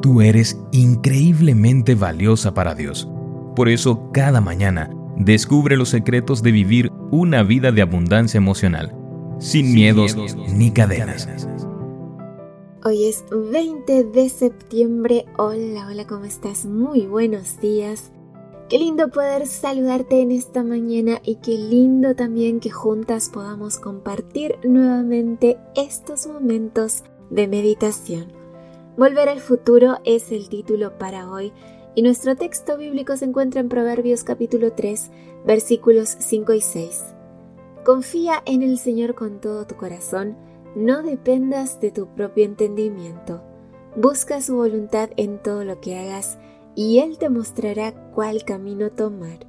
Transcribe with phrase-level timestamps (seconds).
[0.00, 3.08] Tú eres increíblemente valiosa para Dios.
[3.56, 8.94] Por eso, cada mañana, descubre los secretos de vivir una vida de abundancia emocional,
[9.40, 10.16] sin, miedos,
[10.54, 11.28] ni cadenas.
[12.84, 15.24] Hoy es 20 de septiembre.
[15.36, 16.64] Hola, hola, ¿cómo estás?
[16.64, 18.12] Muy buenos días.
[18.68, 24.58] Qué lindo poder saludarte en esta mañana y qué lindo también que juntas podamos compartir
[24.62, 28.37] nuevamente estos momentos de meditación.
[28.98, 31.52] Volver al futuro es el título para hoy
[31.94, 35.12] y nuestro texto bíblico se encuentra en Proverbios capítulo 3,
[35.46, 37.04] versículos 5 y 6.
[37.84, 40.36] Confía en el Señor con todo tu corazón,
[40.74, 43.40] no dependas de tu propio entendimiento.
[43.94, 46.36] Busca su voluntad en todo lo que hagas
[46.74, 49.46] y Él te mostrará cuál camino tomar.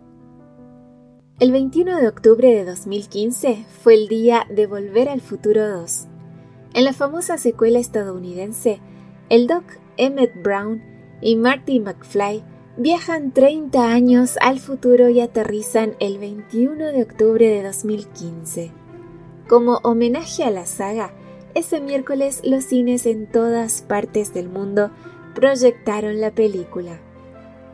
[1.39, 6.05] El 21 de octubre de 2015 fue el día de Volver al Futuro 2.
[6.75, 8.79] En la famosa secuela estadounidense,
[9.29, 9.63] el Doc
[9.97, 10.81] Emmett Brown
[11.21, 12.43] y Marty McFly
[12.77, 18.71] viajan 30 años al futuro y aterrizan el 21 de octubre de 2015.
[19.47, 21.13] Como homenaje a la saga,
[21.53, 24.91] ese miércoles los cines en todas partes del mundo
[25.35, 26.99] proyectaron la película.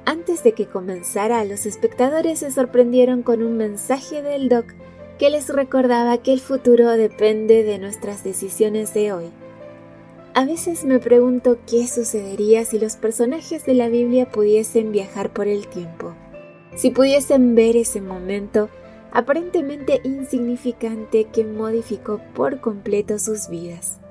[0.05, 4.65] Antes de que comenzara, los espectadores se sorprendieron con un mensaje del Doc
[5.17, 9.31] que les recordaba que el futuro depende de nuestras decisiones de hoy.
[10.37, 15.47] A veces me pregunto qué sucedería si los personajes de la Biblia pudiesen viajar por
[15.47, 16.13] el tiempo,
[16.75, 18.67] si pudiesen ver ese momento
[19.13, 24.01] aparentemente insignificante que modificó por completo sus vidas.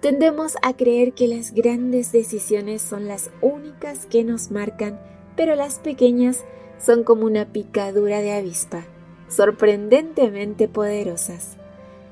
[0.00, 4.98] Tendemos a creer que las grandes decisiones son las únicas que nos marcan,
[5.36, 6.42] pero las pequeñas
[6.78, 8.86] son como una picadura de avispa,
[9.28, 11.58] sorprendentemente poderosas.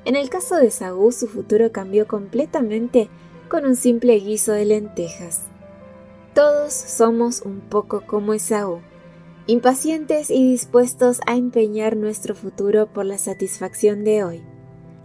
[0.04, 3.08] En el caso de Saúl, su futuro cambió completamente
[3.48, 5.46] con un simple guiso de lentejas.
[6.34, 8.80] Todos somos un poco como Esaú,
[9.46, 14.42] impacientes y dispuestos a empeñar nuestro futuro por la satisfacción de hoy.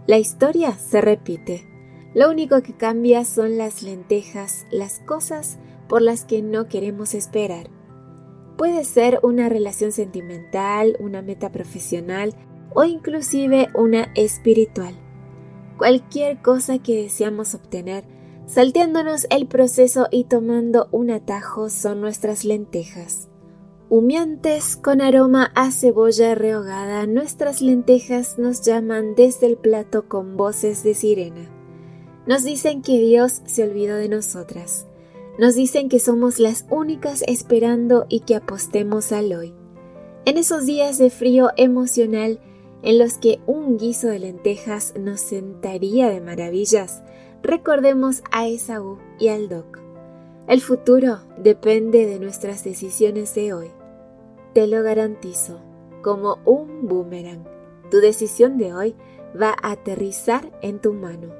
[0.06, 1.66] La historia se repite.
[2.14, 7.70] Lo único que cambia son las lentejas, las cosas por las que no queremos esperar.
[8.56, 12.34] Puede ser una relación sentimental, una meta profesional
[12.74, 14.94] o inclusive una espiritual.
[15.78, 18.04] Cualquier cosa que deseamos obtener
[18.46, 23.28] Salteándonos el proceso y tomando un atajo son nuestras lentejas.
[23.88, 30.82] Humeantes con aroma a cebolla rehogada, nuestras lentejas nos llaman desde el plato con voces
[30.82, 31.50] de sirena.
[32.26, 34.86] Nos dicen que Dios se olvidó de nosotras.
[35.38, 39.54] Nos dicen que somos las únicas esperando y que apostemos al hoy.
[40.26, 42.40] En esos días de frío emocional
[42.82, 47.02] en los que un guiso de lentejas nos sentaría de maravillas,
[47.44, 49.78] recordemos a Esaú y al Doc.
[50.48, 53.70] El futuro depende de nuestras decisiones de hoy.
[54.54, 55.60] Te lo garantizo,
[56.02, 57.44] como un boomerang.
[57.90, 58.96] Tu decisión de hoy
[59.40, 61.34] va a aterrizar en tu mano.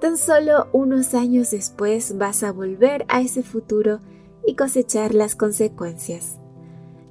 [0.00, 4.00] Tan solo unos años después vas a volver a ese futuro
[4.46, 6.38] y cosechar las consecuencias.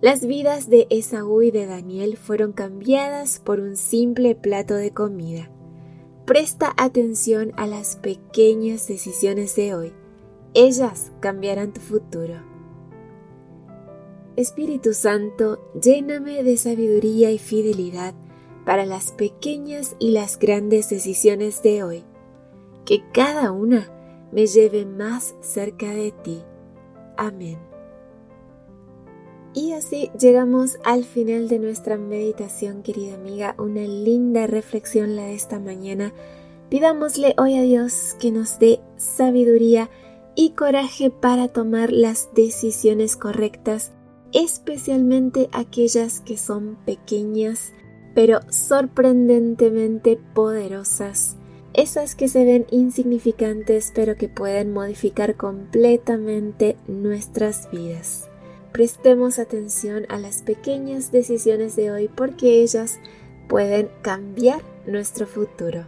[0.01, 5.51] Las vidas de Esaú y de Daniel fueron cambiadas por un simple plato de comida.
[6.29, 9.93] Presta atención a las pequeñas decisiones de hoy.
[10.53, 12.35] Ellas cambiarán tu futuro.
[14.35, 18.13] Espíritu Santo, lléname de sabiduría y fidelidad
[18.63, 22.03] para las pequeñas y las grandes decisiones de hoy.
[22.85, 23.89] Que cada una
[24.31, 26.43] me lleve más cerca de ti.
[27.17, 27.57] Amén.
[29.53, 35.33] Y así llegamos al final de nuestra meditación, querida amiga, una linda reflexión la de
[35.33, 36.13] esta mañana.
[36.69, 39.89] Pidámosle hoy a Dios que nos dé sabiduría
[40.35, 43.91] y coraje para tomar las decisiones correctas,
[44.33, 47.73] especialmente aquellas que son pequeñas,
[48.13, 51.37] pero sorprendentemente poderosas,
[51.73, 58.28] esas que se ven insignificantes, pero que pueden modificar completamente nuestras vidas.
[58.71, 62.99] Prestemos atención a las pequeñas decisiones de hoy porque ellas
[63.47, 65.87] pueden cambiar nuestro futuro.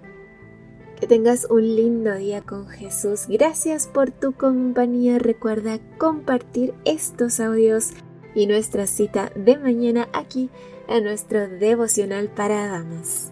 [1.00, 3.26] Que tengas un lindo día con Jesús.
[3.28, 5.20] Gracias por tu compañía.
[5.20, 7.92] Recuerda compartir estos audios
[8.36, 10.50] y nuestra cita de mañana aquí
[10.88, 13.32] en nuestro devocional para damas.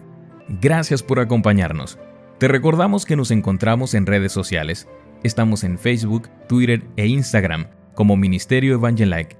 [0.60, 1.98] Gracias por acompañarnos.
[2.38, 4.88] Te recordamos que nos encontramos en redes sociales.
[5.22, 9.39] Estamos en Facebook, Twitter e Instagram como Ministerio Evangelike.